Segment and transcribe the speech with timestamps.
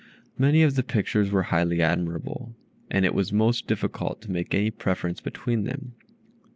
[0.35, 2.55] Many of the pictures were highly admirable,
[2.89, 5.93] and it was most difficult to make any preference between them.